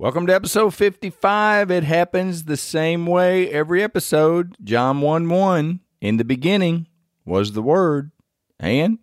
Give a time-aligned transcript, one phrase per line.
[0.00, 1.72] Welcome to episode 55.
[1.72, 4.54] It happens the same way every episode.
[4.62, 5.80] John 1 1.
[6.00, 6.86] In the beginning
[7.24, 8.12] was the Word.
[8.60, 9.00] And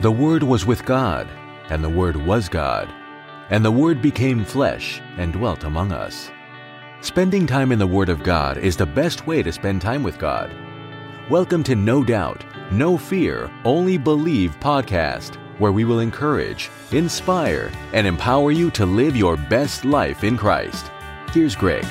[0.00, 1.26] The Word was with God,
[1.70, 2.88] and the Word was God.
[3.50, 6.30] And the Word became flesh and dwelt among us.
[7.00, 10.20] Spending time in the Word of God is the best way to spend time with
[10.20, 10.54] God.
[11.28, 18.06] Welcome to No Doubt, No Fear, Only Believe podcast, where we will encourage, inspire, and
[18.06, 20.90] empower you to live your best life in Christ.
[21.32, 21.84] Here's Greg.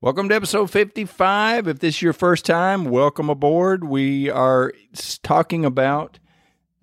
[0.00, 1.68] welcome to episode 55.
[1.68, 3.84] If this is your first time, welcome aboard.
[3.84, 4.72] We are
[5.22, 6.18] talking about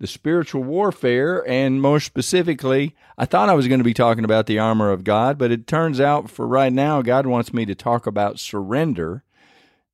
[0.00, 4.46] the spiritual warfare, and more specifically, I thought I was going to be talking about
[4.46, 7.74] the armor of God, but it turns out for right now, God wants me to
[7.74, 9.24] talk about surrender.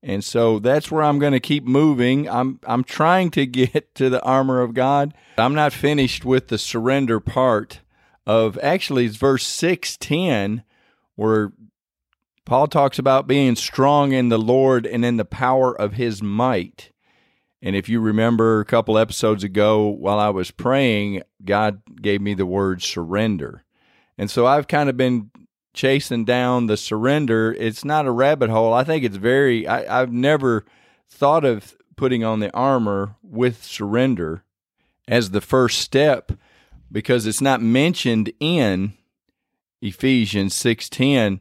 [0.06, 2.28] And so that's where I'm going to keep moving.
[2.28, 5.14] I'm I'm trying to get to the armor of God.
[5.38, 7.80] I'm not finished with the surrender part
[8.26, 10.62] of actually it's verse 610
[11.16, 11.52] where
[12.44, 16.90] Paul talks about being strong in the Lord and in the power of his might.
[17.62, 22.34] And if you remember a couple episodes ago while I was praying, God gave me
[22.34, 23.64] the word surrender.
[24.18, 25.30] And so I've kind of been
[25.74, 27.52] chasing down the surrender.
[27.58, 28.72] It's not a rabbit hole.
[28.72, 30.64] I think it's very, I, I've never
[31.08, 34.44] thought of putting on the armor with surrender
[35.06, 36.32] as the first step
[36.90, 38.94] because it's not mentioned in
[39.80, 41.40] Ephesians 6:10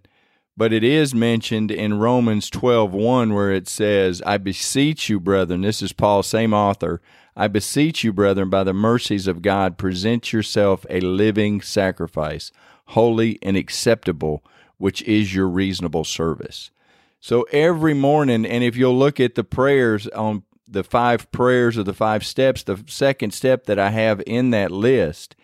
[0.56, 5.82] but it is mentioned in Romans 12:1 where it says I beseech you brethren this
[5.82, 7.02] is Paul same author
[7.36, 12.52] I beseech you brethren by the mercies of God present yourself a living sacrifice
[12.88, 14.44] holy and acceptable
[14.78, 16.72] which is your reasonable service
[17.20, 21.84] so every morning and if you'll look at the prayers on the five prayers or
[21.84, 25.36] the five steps the second step that I have in that list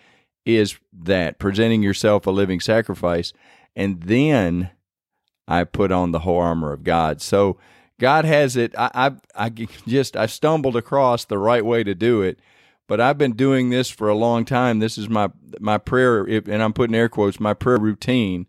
[0.46, 3.34] is that presenting yourself a living sacrifice
[3.76, 4.72] and then
[5.50, 7.22] I put on the whole armor of God.
[7.22, 7.58] So
[8.00, 8.74] God has it.
[8.78, 8.92] I,
[9.36, 9.50] I, I
[9.88, 12.40] just I stumbled across the right way to do it,
[12.90, 14.80] but I've been doing this for a long time.
[14.80, 15.30] This is my
[15.60, 17.40] my prayer, and I'm putting air quotes.
[17.40, 18.48] My prayer routine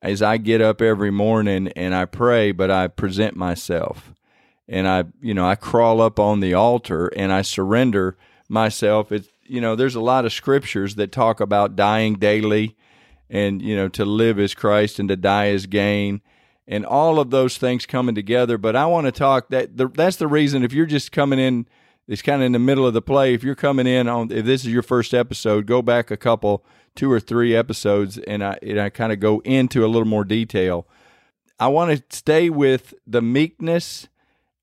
[0.00, 4.14] as I get up every morning and I pray, but I present myself,
[4.66, 8.16] and I you know I crawl up on the altar and I surrender
[8.48, 9.12] myself.
[9.12, 12.76] It's you know there's a lot of scriptures that talk about dying daily,
[13.28, 16.22] and you know to live as Christ and to die as gain
[16.66, 18.56] and all of those things coming together.
[18.56, 21.66] But I want to talk that the, that's the reason if you're just coming in,
[22.06, 23.34] it's kind of in the middle of the play.
[23.34, 26.64] If you're coming in on if this is your first episode, go back a couple,
[26.94, 30.24] two or three episodes, and I and I kind of go into a little more
[30.24, 30.86] detail.
[31.58, 34.08] I want to stay with the meekness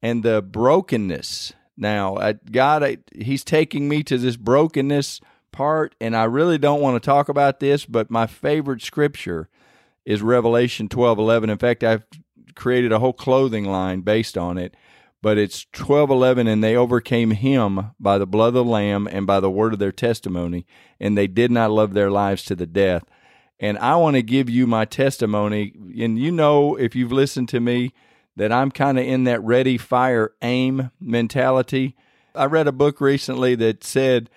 [0.02, 1.54] and the brokenness.
[1.78, 5.22] Now, I, God, I, He's taking me to this brokenness
[5.52, 9.50] part, and I really don't want to talk about this, but my favorite scripture
[10.06, 11.50] is Revelation 12:11.
[11.50, 12.06] In fact, I've
[12.56, 14.76] created a whole clothing line based on it,
[15.22, 19.40] but it's 12:11 and they overcame him by the blood of the lamb and by
[19.40, 20.66] the word of their testimony,
[21.00, 23.04] and they did not love their lives to the death.
[23.60, 27.60] And I want to give you my testimony, and you know if you've listened to
[27.60, 27.94] me
[28.36, 31.96] that I'm kind of in that ready fire aim mentality.
[32.34, 34.30] I read a book recently that said,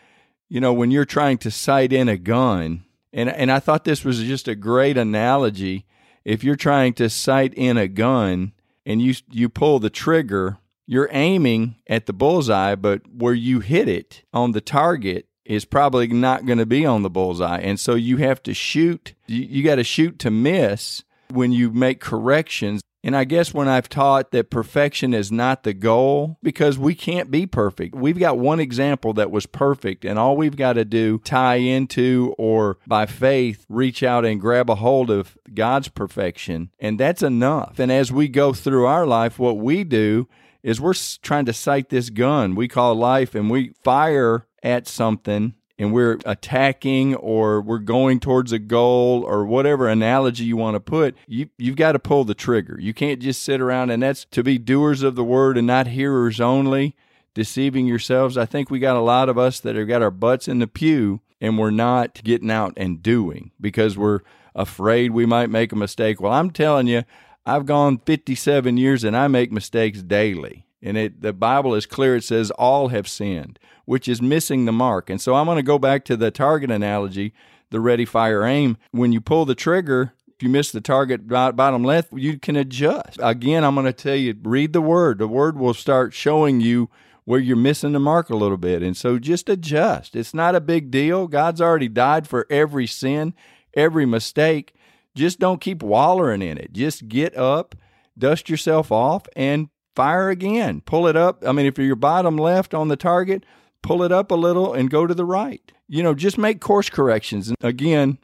[0.49, 4.05] you know, when you're trying to sight in a gun, and and I thought this
[4.05, 5.87] was just a great analogy.
[6.25, 8.53] If you're trying to sight in a gun
[8.85, 13.89] and you you pull the trigger, you're aiming at the bullseye, but where you hit
[13.89, 17.95] it on the target is probably not going to be on the bullseye, and so
[17.95, 19.15] you have to shoot.
[19.27, 22.81] You, you got to shoot to miss when you make corrections.
[23.03, 27.31] And I guess when I've taught that perfection is not the goal, because we can't
[27.31, 27.95] be perfect.
[27.95, 32.35] We've got one example that was perfect, and all we've got to do tie into
[32.39, 37.79] or by faith reach out and grab a hold of God's perfection, and that's enough.
[37.79, 40.27] And as we go through our life, what we do
[40.65, 45.55] is we're trying to sight this gun we call life, and we fire at something
[45.79, 50.81] and we're attacking or we're going towards a goal or whatever analogy you want to
[50.81, 52.79] put, you you've got to pull the trigger.
[52.81, 55.89] You can't just sit around and that's to be doers of the word and not
[55.89, 56.97] hearers only,
[57.35, 58.39] deceiving yourselves.
[58.39, 60.67] I think we got a lot of us that have got our butts in the
[60.67, 64.21] pew and we're not getting out and doing because we're
[64.55, 66.21] afraid we might make a mistake.
[66.21, 67.03] Well, I'm telling you,
[67.47, 70.67] I've gone 57 years and I make mistakes daily.
[70.83, 72.17] And it the Bible is clear.
[72.17, 75.11] It says all have sinned, which is missing the mark.
[75.11, 77.33] And so I'm going to go back to the target analogy,
[77.71, 78.77] the ready, fire, aim.
[78.91, 83.19] When you pull the trigger, if you miss the target bottom left, you can adjust.
[83.23, 85.19] Again, I'm going to tell you, read the word.
[85.19, 86.91] The word will start showing you
[87.25, 88.83] where you're missing the mark a little bit.
[88.83, 90.15] And so just adjust.
[90.15, 91.29] It's not a big deal.
[91.29, 93.33] God's already died for every sin.
[93.77, 94.74] every mistake,
[95.15, 96.73] just don't keep wallowing in it.
[96.73, 97.75] Just get up,
[98.19, 100.81] dust yourself off, and fire again.
[100.81, 101.43] Pull it up.
[101.47, 103.45] I mean, if you're bottom left on the target,
[103.83, 105.73] pull it up a little and go to the right.
[105.89, 107.49] You know, just make course corrections.
[107.49, 108.19] And again,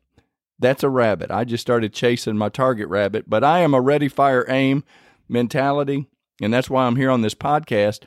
[0.59, 1.31] that's a rabbit.
[1.31, 4.85] I just started chasing my target rabbit, but I am a ready, fire, aim
[5.29, 6.07] mentality.
[6.43, 8.05] And that's why I'm here on this podcast.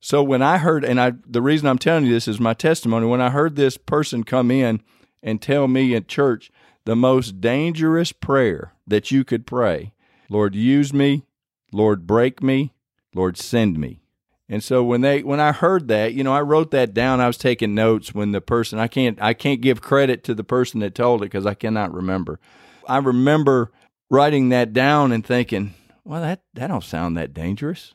[0.00, 3.06] So when I heard, and I, the reason I'm telling you this is my testimony.
[3.06, 4.82] When I heard this person come in
[5.22, 6.50] and tell me at church
[6.86, 9.92] the most dangerous prayer that you could pray,
[10.30, 11.26] Lord, use me,
[11.72, 12.72] Lord, break me,
[13.12, 14.00] Lord, send me.
[14.48, 17.20] And so when they when I heard that, you know, I wrote that down.
[17.20, 20.44] I was taking notes when the person I can't I can't give credit to the
[20.44, 22.38] person that told it because I cannot remember.
[22.88, 23.72] I remember
[24.08, 25.74] writing that down and thinking,
[26.04, 27.94] well, that that don't sound that dangerous.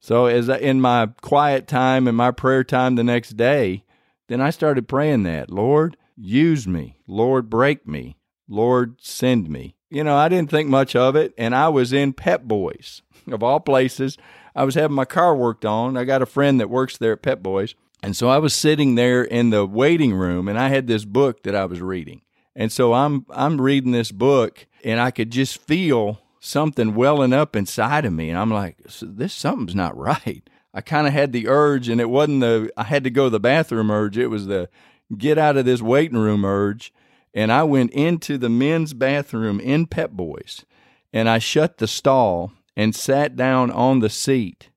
[0.00, 3.84] So as I, in my quiet time and my prayer time the next day,
[4.28, 8.16] then I started praying that, Lord, use me, Lord, break me,
[8.52, 9.74] Lord, send me.
[9.90, 13.42] You know, I didn't think much of it, and I was in Pep Boys of
[13.42, 14.18] all places.
[14.54, 15.96] I was having my car worked on.
[15.96, 17.74] I got a friend that works there at Pep Boys.
[18.02, 21.44] And so I was sitting there in the waiting room and I had this book
[21.44, 22.22] that I was reading.
[22.54, 27.54] And so I'm I'm reading this book and I could just feel something welling up
[27.54, 30.42] inside of me and I'm like this something's not right.
[30.74, 33.30] I kind of had the urge and it wasn't the I had to go to
[33.30, 34.68] the bathroom urge, it was the
[35.16, 36.92] get out of this waiting room urge.
[37.34, 40.64] And I went into the men's bathroom in Pep Boys
[41.12, 44.70] and I shut the stall and sat down on the seat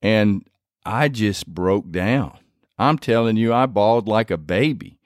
[0.00, 0.46] and
[0.84, 2.38] I just broke down.
[2.78, 4.98] I'm telling you, I bawled like a baby.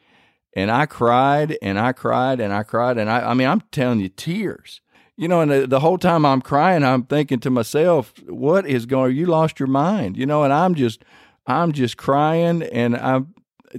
[0.55, 2.97] And I cried and I cried and I cried.
[2.97, 4.81] And I, I mean, I'm telling you, tears.
[5.19, 9.17] You know, and the, whole time I'm crying, I'm thinking to myself, what is going,
[9.17, 11.05] you lost your mind, you know, and I'm just,
[11.47, 12.63] I'm just crying.
[12.63, 13.35] And I'm,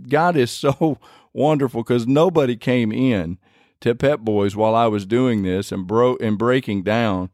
[0.07, 0.97] God is so
[1.37, 3.37] wonderful because nobody came in
[3.79, 7.29] to Pep Boys while I was doing this and broke and breaking down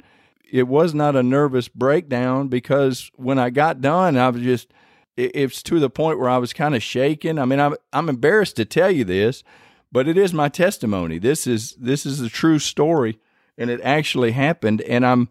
[0.54, 4.72] it was not a nervous breakdown because when I got done, I was just
[5.18, 7.40] it's to the point where I was kind of shaking.
[7.40, 9.44] I mean, I'm I'm embarrassed to tell you this,
[9.92, 11.18] but it is my testimony.
[11.18, 13.18] This is this is a true story,
[13.58, 14.82] and it actually happened.
[14.82, 15.28] And I'm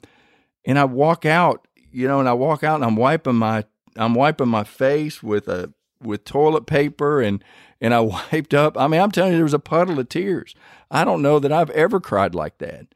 [0.66, 3.64] and I walk out, you know, and I walk out and I'm wiping my
[3.96, 5.72] I'm wiping my face with a
[6.04, 7.43] with toilet paper and
[7.81, 8.00] and I
[8.32, 8.78] wiped up.
[8.78, 10.54] I mean, I'm telling you, there was a puddle of tears.
[10.90, 12.87] I don't know that I've ever cried like that,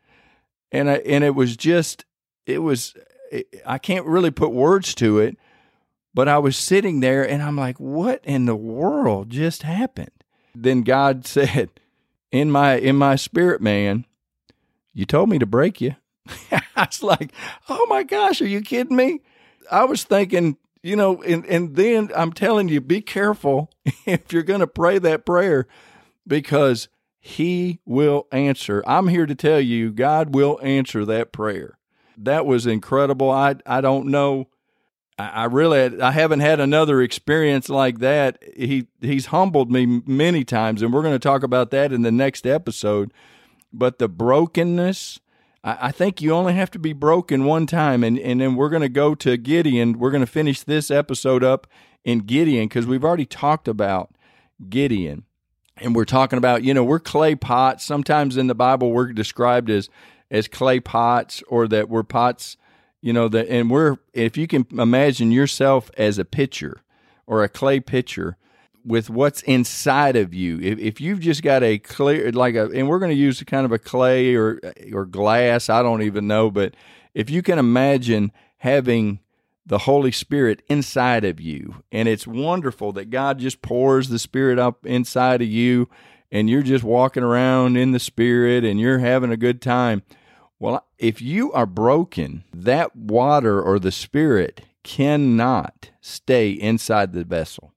[0.71, 2.05] and I, and it was just
[2.47, 2.95] it was
[3.65, 5.37] I can't really put words to it,
[6.15, 10.11] but I was sitting there and I'm like, what in the world just happened?
[10.55, 11.71] Then God said,
[12.33, 14.05] in my in my spirit man,
[14.93, 15.97] you told me to break you.
[16.51, 17.33] I was like,
[17.69, 19.21] oh my gosh, are you kidding me?
[19.71, 20.57] I was thinking,
[20.87, 23.71] you know, and, and then I'm telling you, be careful
[24.07, 25.67] if you're going to pray that prayer
[26.27, 26.89] because
[27.19, 28.83] he will answer.
[28.87, 31.77] I'm here to tell you, God will answer that prayer
[32.17, 33.31] that was incredible.
[33.31, 34.49] I I don't know.
[35.19, 38.43] I, really I haven't had another experience like that.
[38.55, 42.13] He he's humbled me many times, and we're going to talk about that in the
[42.13, 43.13] next episode.
[43.73, 45.21] But the brokenness,
[45.67, 48.71] I, I think you only have to be broken one time, and and then we're
[48.71, 49.99] going to go to Gideon.
[49.99, 51.67] We're going to finish this episode up
[52.05, 54.15] in Gideon because we've already talked about
[54.71, 55.25] Gideon
[55.79, 59.69] and we're talking about you know we're clay pots sometimes in the bible we're described
[59.69, 59.91] as
[60.31, 62.57] as clay pots or that we're pots,
[63.01, 66.83] you know, that and we're if you can imagine yourself as a pitcher
[67.27, 68.37] or a clay pitcher
[68.87, 70.61] with what's inside of you.
[70.61, 73.65] If, if you've just got a clear like a and we're going to use kind
[73.65, 74.61] of a clay or
[74.93, 76.75] or glass, I don't even know, but
[77.15, 79.21] if you can imagine having
[79.65, 81.83] the Holy Spirit inside of you.
[81.91, 85.89] And it's wonderful that God just pours the Spirit up inside of you
[86.31, 90.03] and you're just walking around in the spirit and you're having a good time.
[90.59, 97.73] Well, if you are broken, that water or the spirit cannot stay inside the vessel.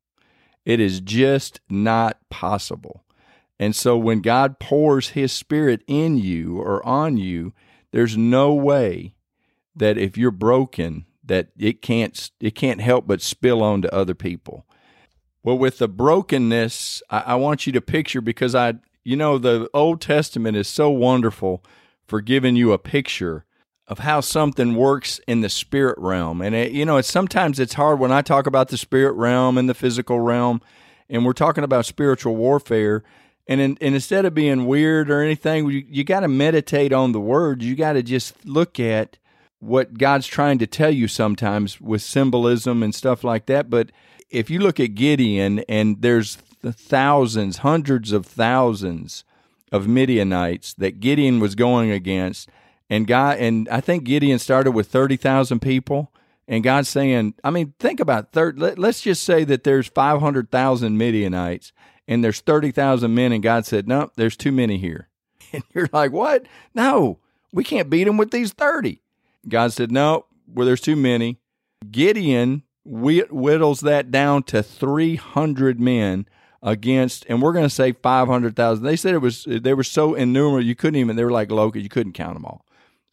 [0.70, 3.04] It is just not possible.
[3.60, 7.54] And so when God pours his spirit in you or on you,
[7.90, 9.16] there's no way
[9.76, 14.14] that if you're broken that it can't it can't help but spill on to other
[14.14, 14.68] people.
[15.42, 19.68] Well, with the brokenness, I, I want you to picture because I, you know, the
[19.74, 21.64] Old Testament is so wonderful
[22.06, 23.44] for giving you a picture
[23.90, 26.42] of how something works in the spirit realm.
[26.42, 29.58] And it, you know, it's sometimes it's hard when I talk about the spirit realm
[29.58, 30.62] and the physical realm,
[31.10, 33.04] and we're talking about spiritual warfare.
[33.48, 37.14] And, in, and instead of being weird or anything, you, you got to meditate on
[37.14, 37.66] the words.
[37.66, 39.18] You got to just look at
[39.58, 43.72] what God's trying to tell you sometimes with symbolism and stuff like that.
[43.72, 43.92] But
[44.30, 49.24] if you look at Gideon and there's thousands, hundreds of thousands
[49.72, 52.50] of Midianites that Gideon was going against.
[52.90, 56.12] And God, and I think Gideon started with 30,000 people.
[56.48, 58.58] And God's saying, I mean, think about third.
[58.60, 61.72] Let, us just say that there's 500,000 Midianites
[62.08, 63.32] and there's 30,000 men.
[63.32, 65.08] And God said, no, there's too many here.
[65.52, 66.46] And you're like, what?
[66.76, 67.18] No,
[67.52, 69.02] we can't beat them with these 30.
[69.48, 71.40] God said, no, well, there's too many.
[71.90, 76.28] Gideon whittles that down to 300 men
[76.62, 78.84] against, and we're going to say 500,000.
[78.84, 81.84] They said it was, they were so innumerable, you couldn't even, they were like locusts,
[81.84, 82.66] you couldn't count them all.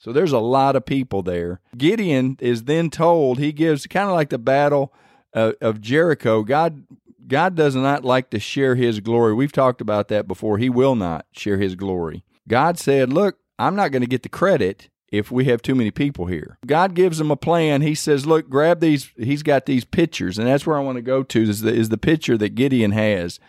[0.07, 1.59] So there's a lot of people there.
[1.77, 4.95] Gideon is then told, he gives kind of like the battle
[5.33, 6.45] of, of Jericho.
[6.45, 6.85] God,
[7.27, 9.35] God does not like to share his glory.
[9.35, 10.59] We've talked about that before.
[10.59, 12.23] He will not share his glory.
[12.47, 15.91] God said, Look, I'm not going to get the credit if we have too many
[15.91, 16.57] people here.
[16.65, 17.83] God gives him a plan.
[17.83, 19.11] He says, "Look, grab these.
[19.17, 21.43] He's got these pictures, and that's where I want to go to.
[21.43, 23.41] Is the, is the picture that Gideon has,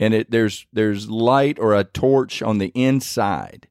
[0.00, 3.68] and it there's there's light or a torch on the inside,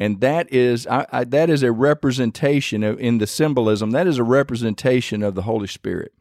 [0.00, 3.92] and that is I, I, that is a representation of, in the symbolism.
[3.92, 6.12] That is a representation of the Holy Spirit,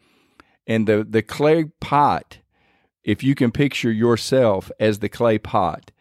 [0.68, 2.40] and the the clay pot.
[3.04, 5.92] If you can picture yourself as the clay pot,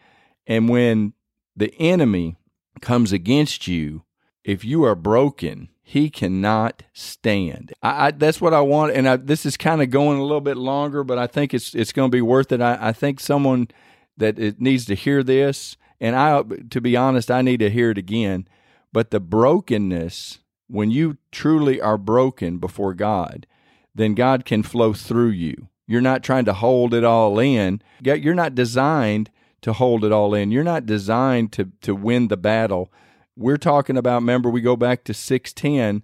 [0.47, 1.15] and when
[1.57, 2.37] the enemy
[2.83, 4.03] comes against you
[4.49, 7.73] if you are broken, he cannot stand.
[7.83, 10.41] I, I, that's what I want, and I, this is kind of going a little
[10.41, 12.61] bit longer, but I think it's it's going to be worth it.
[12.61, 13.69] I, I think someone
[14.17, 17.91] that it needs to hear this, and I, to be honest, I need to hear
[17.91, 18.49] it again.
[18.93, 20.39] But the brokenness,
[20.69, 23.47] when you truly are broken before God,
[23.95, 25.69] then God can flow through you.
[25.87, 27.83] You're not trying to hold it all in.
[28.03, 29.31] You're not designed
[29.63, 30.51] to hold it all in.
[30.51, 32.93] You're not designed to to win the battle
[33.39, 36.03] we're talking about, remember, we go back to 610,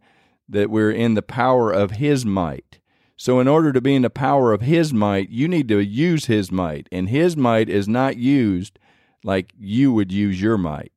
[0.48, 2.78] that we're in the power of His might.
[3.16, 6.26] So, in order to be in the power of His might, you need to use
[6.26, 6.88] His might.
[6.92, 8.78] And His might is not used
[9.24, 10.92] like you would use your might.